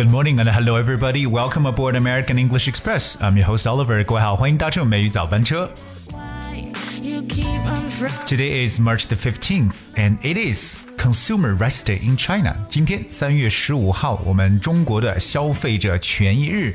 [0.00, 1.26] Good morning and hello everybody.
[1.26, 3.18] Welcome aboard American English Express.
[3.20, 4.02] I'm your host Oliver.
[8.24, 12.56] Today is March the 15th, and it is Consumer Rights Day in China.
[12.70, 16.74] 今天三月十五号，我们中国的消费者权益日。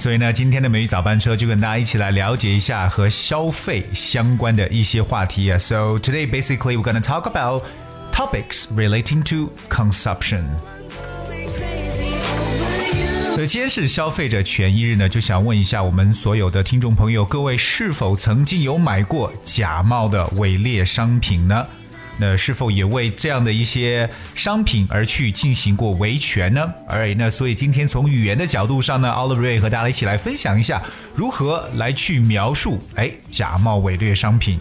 [0.00, 5.58] 所以呢，今天的美语早班车就跟大家一起来了解一下和消费相关的一些话题啊。
[5.58, 7.64] So today basically we're gonna talk about
[8.16, 10.42] topics relating to consumption.
[13.34, 21.66] 所以今天是消费者权益日呢，就想问一下我们所有的听众朋友，各位是否曾经有买过假冒的伪劣商品呢？
[22.18, 26.66] 那是否也为这样的一些商品而去进行过维权呢？
[26.88, 30.82] 而那所以今天从语言的角度上呢，Oliver 和大家一起来分享一下
[31.14, 34.58] 如何来去描述哎假冒伪劣商品。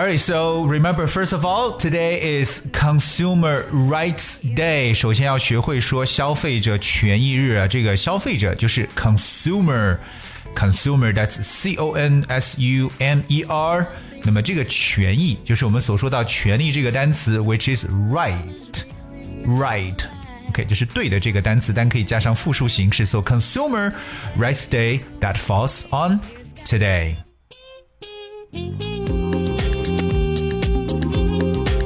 [0.00, 4.94] Alright, so remember, first of all, today is Consumer Rights Day.
[4.94, 13.86] 首先要学会说消费者权益日啊，这个消费者就是 consumer。Consumer, that's C O N S U M E R。
[14.22, 18.34] 那么这个权益就是我们所说到权利这个单词，which is right,
[19.44, 19.98] right.
[20.48, 23.04] OK，就是对的这个单词，但可以加上复数形式。
[23.04, 23.92] So Consumer
[24.38, 26.20] Rights Day that falls on
[26.64, 27.16] today.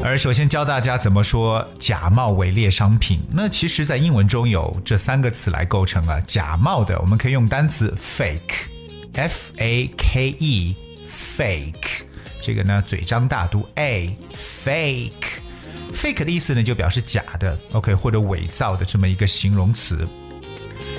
[0.05, 3.19] 而首先教大家怎么说假冒伪劣商品。
[3.31, 6.21] 那其实，在英文中有这三个词来构成啊。
[6.27, 12.03] 假冒的，我们可以用单词 fake，f a k e，fake。
[12.43, 15.39] 这个呢，嘴张大读 a fake。
[15.91, 20.07] fake 的意思呢，就表示假的，OK，或者伪造的这么一个形容词。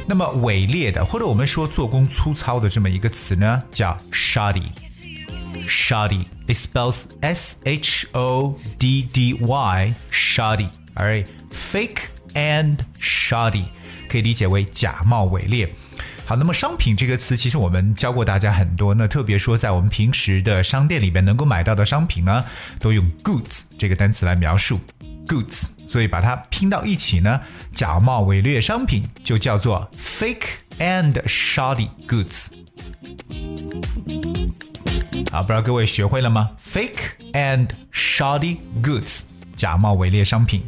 [0.05, 4.67] 那么伪劣的，或者我们说做工粗糙的这么一个词呢，叫 shoddy。
[5.68, 6.26] shoddy.
[6.48, 10.70] It spells S H O D D Y, shoddy.
[10.96, 13.66] Alright, fake and shoddy
[14.10, 15.74] 可以理解为假冒伪劣。
[16.26, 18.94] 好，那么商品这个词，其实我们教过大家很多。
[18.94, 22.44] 那特别说，在我们平时的商店里边能够买到的商品呢，
[22.80, 24.80] 都用 goods 这个单词来描述
[25.28, 27.42] goods，所以把它拼到一起呢，
[27.74, 30.48] 假冒伪劣商品就叫做 fake
[30.80, 32.48] and shoddy goods。
[35.33, 39.23] 啊，不知道各位学会了吗？Fake and shoddy goods，
[39.57, 40.63] 假冒伪劣商品。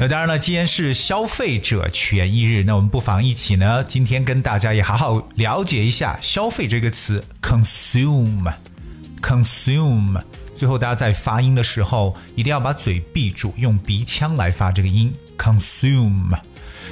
[0.00, 10.20] 那当然了，今天是消费者权益日，那我们不妨一起呢，今天跟大家也好好了解一下“消费”这个词，consume，consume。
[10.56, 16.38] 最后，大家在发音的时候一定要把嘴闭住，用鼻腔来发这个音，consume。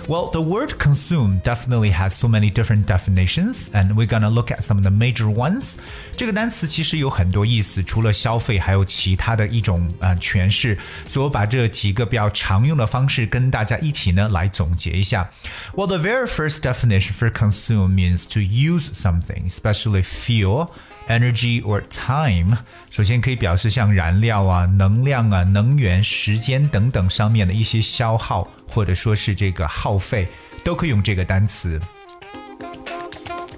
[0.07, 4.61] Well, the word consume definitely has so many different definitions, and we're gonna look at
[4.61, 5.73] some of the major ones.
[6.15, 10.77] 这个单词其实有很多意思，除了消费，还有其他的一种呃诠释。
[11.07, 15.29] 所以我把这几个比较常用的方式跟大家一起呢来总结一下。
[15.75, 20.69] Well, the very first definition for consume means to use something, especially fuel.
[21.09, 22.57] Energy or time，
[22.89, 30.27] 首先可以表示像燃料啊、能量啊、能源、时间等等上面的一些消耗， 或者说是这个耗费，
[30.63, 31.79] 都可以用这个单词。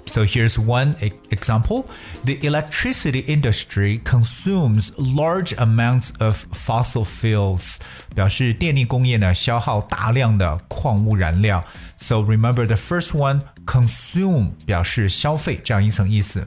[0.06, 1.84] So here's one e- example.
[2.24, 7.76] The electricity industry consumes large amounts of fossil fuels.
[8.12, 11.64] 表示电力工业呢消耗大量的矿物燃料。
[11.98, 16.44] So remember the first one, consume 表示消费这样一层意思。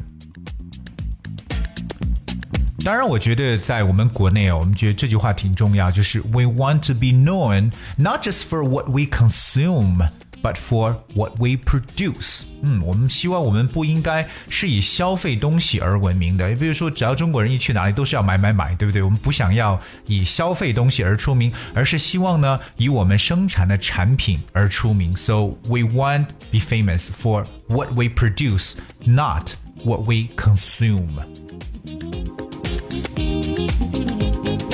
[2.88, 10.06] 当然，我觉得在我们国内啊，我们觉得这句话挺重要，就是 We want to be known not just for what we consume,
[10.41, 12.44] but for what we produce。
[12.62, 16.53] 嗯，我们希望我们不应该是以消费东西而闻名的。
[16.55, 19.02] 比如说，只要中国人一去哪里都是要买买买，对不对？
[19.02, 25.16] 我们不想要以消费东西而出名，而是希望呢以我们生产的产品而出名。
[25.16, 28.73] So we want be famous for what we produce,
[29.05, 29.52] not
[29.85, 31.08] what we consume.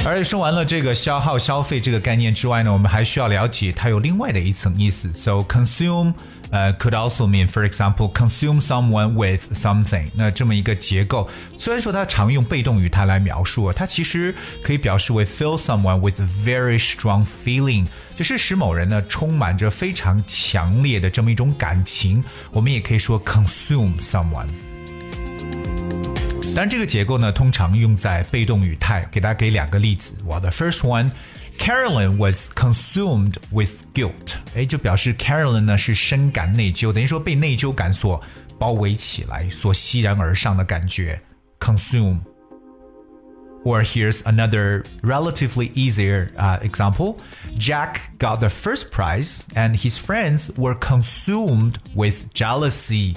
[0.06, 5.10] 而且说完了这个消耗、消费这个概念之外呢，我们还需要了解它有另外的一层意思。
[5.14, 6.12] So consume，
[6.50, 10.06] 呃、could also mean, for example, consume someone with something。
[10.14, 11.28] 那这么一个结构，
[11.58, 22.22] 虽然说它常用被动语态来描述，它其实可以表示为 fill someone with very strong feeling，就是使某人呢充满着非常强烈的这么一种感情。
[22.52, 24.48] 我们也可以说 consume someone。
[26.55, 29.07] 当然，这个结构呢，通常用在被动语态。
[29.11, 30.15] 给大家给两个例子。
[30.25, 31.11] Well, the first one,
[31.57, 38.21] Carolyn was consumed with guilt，哎，就表示 Carolyn 呢是深感内疚，等于说被内疚感所
[38.57, 41.21] 包围起来，所熙然而上的感觉，
[41.59, 47.17] consume。Or here's another relatively easier uh, example.
[47.57, 53.15] Jack got the first prize, and his friends were consumed with jealousy.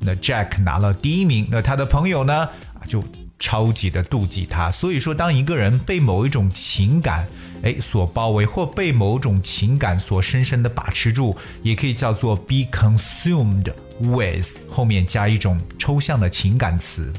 [0.00, 2.48] 那 Jack 拿了第一名，那他的朋友呢
[2.89, 3.03] 就
[3.37, 4.71] 超级的妒忌他。
[4.71, 7.27] 所以说，当一个人被某一种情感
[7.61, 17.13] 哎所包围，或被某种情感所深深的把持住，也可以叫做 be consumed with，后面加一种抽象的情感词。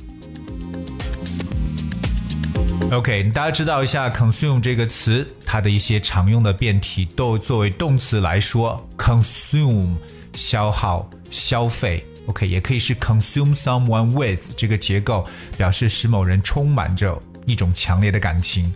[2.90, 9.94] OK，大家知道一下 consume 这个词，它的一些常用的变体都作为动词来说，consume
[10.32, 12.04] 消耗、消费。
[12.27, 15.25] OK，也可以是 consume someone with 这个结构，
[15.57, 18.71] 表示使某人充满着一种强烈的感情。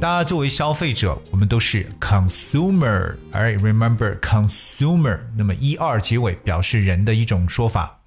[0.00, 5.20] 大家作为消费者，我们都是 consumer。Alright，remember consumer。
[5.36, 7.98] 那么一二结尾表示人的一种说法。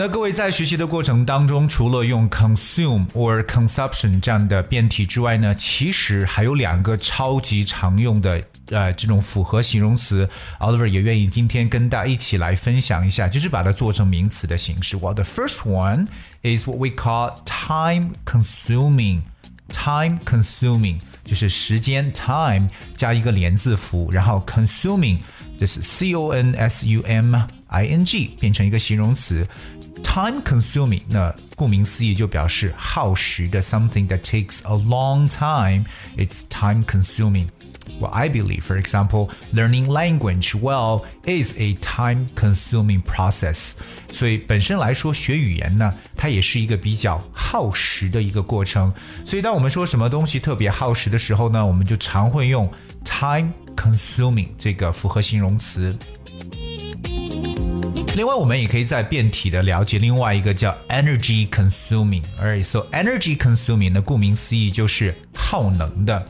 [0.00, 8.40] 那各位在学习的过程当中，除了用 consume or consumption 这样的变体之外呢，其实还有两个超级常用的
[8.70, 10.30] 呃这种复合形容词
[10.60, 14.96] ，Oliver 也愿意今天跟大家一起来分享一下，就是把它做成名词的形式。
[14.96, 16.06] Well, the first one
[16.44, 19.22] is what we call time consuming.
[19.70, 25.18] Time consuming 就是时间 time 加一个连字符，然后 consuming
[25.59, 27.35] 就是 c o n s u m
[27.67, 29.45] i n g 变成一个形容词。
[30.03, 35.85] Time consuming，那顾名思义就表示耗时的 something that takes a long time.
[36.17, 37.47] It's time consuming.
[37.99, 43.73] Well, I believe, for example, learning language well is a time-consuming process.
[44.09, 48.93] 所以本身来说，学语言呢，它也是一个比较耗时的一个过程。
[49.25, 52.69] 所以当我们说什么东西特别耗时的时候呢，我们就常会用
[53.07, 55.97] time-consuming 这个复合形容词。
[58.15, 66.27] 另外，我们也可以在变体的了解另外一个叫 energy consuming。Alright, so energy consuming 呢，顾名思义就是耗能的。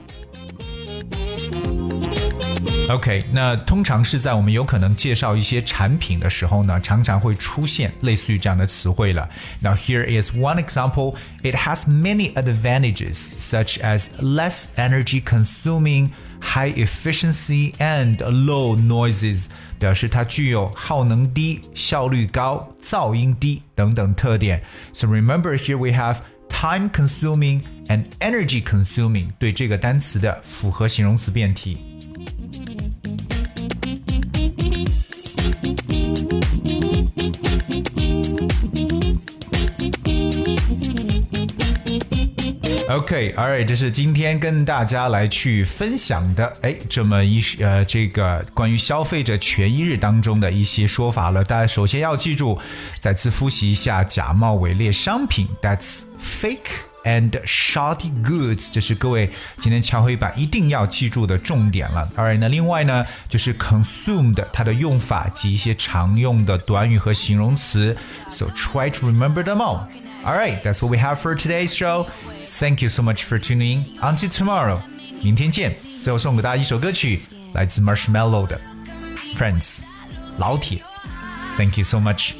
[2.89, 9.27] OK，那通常是在我们有可能介绍一些产品的时候呢，常常会出现类似于这样的词汇了。
[9.61, 11.15] Now here is one example.
[11.43, 16.09] It has many advantages, such as less energy consuming,
[16.41, 19.47] high efficiency, and low noises.
[19.79, 24.63] 表示它具有耗能低、效率高、噪音低等等特点。
[24.93, 31.77] So remember here we have time consuming and energy consuming 对这个单词的复合形容词变体。
[43.08, 51.42] OK，Alright，这是今天跟大家来去分享的，哎，这么一呃，这个关于消费者权益日当中的一些说法了。
[51.42, 52.58] 大家首先要记住，
[53.00, 56.68] 再次复习一下假冒伪劣商品，That's fake
[57.04, 62.06] and shoddy goods，这是各位今天敲黑板一定要记住的重点了。
[62.14, 67.96] Alright，那另外呢，就是 consumed 它的用法及一些常用的短语和形容词
[68.28, 69.86] ，So try to remember them all.
[70.24, 72.06] All right, that's what we have for today's show.
[72.36, 73.98] Thank you so much for tuning in.
[74.02, 74.80] Until tomorrow，
[75.22, 75.74] 明天见。
[76.02, 77.20] 最后送给大家一首歌曲，
[77.54, 78.46] 来自 Marshmello
[81.56, 82.34] thank you so much.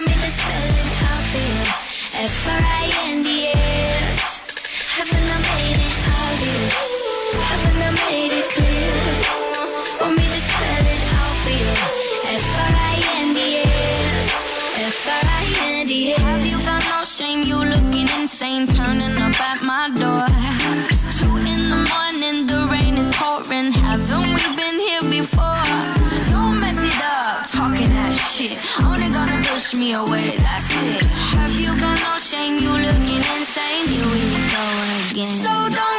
[0.00, 1.60] Want me to spell it out for you?
[2.24, 4.18] F-R-I-N-D-S
[4.96, 6.80] Haven't I made it obvious?
[7.50, 8.96] Haven't I made it clear?
[10.00, 11.76] Want me to spell it out for you?
[12.32, 13.68] F-R-I-N-D-S
[14.88, 17.42] F-R-I-N-D-S Have you got no shame?
[17.42, 20.24] You looking insane Turning up at my door
[20.88, 25.69] It's two in the morning The rain is pouring Haven't we been here before?
[27.40, 28.52] Up Talking that shit
[28.84, 31.04] Only gonna push me away, that's it.
[31.36, 32.58] Have you got no shame?
[32.58, 33.86] You looking insane?
[33.88, 34.20] Here we
[34.52, 34.64] go
[35.08, 35.38] again.
[35.38, 35.89] So don't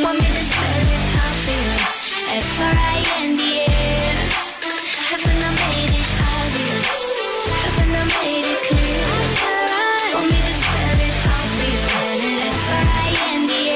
[0.00, 0.16] Spell.
[5.10, 6.90] Haven't I made it obvious?
[7.64, 9.04] Haven't I made it clear?
[9.34, 10.40] Spell out for you?
[12.80, 13.74] F-R-I-N-D-S.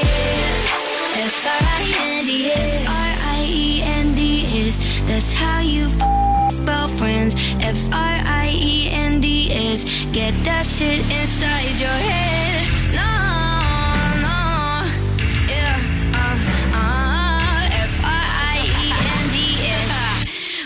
[3.35, 4.75] F-R-I-E-N-D-S.
[5.07, 5.89] That's how you
[6.49, 7.35] spell friends.
[7.59, 8.19] F-R-I-E-N-D-S.
[10.11, 12.67] Get that shit inside your head.
[12.95, 13.34] No,